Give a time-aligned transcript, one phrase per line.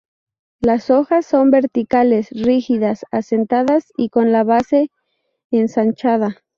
[0.61, 4.89] Las hojas son verticales, rígidas, asentadas y con la base
[5.51, 6.37] ensanchada.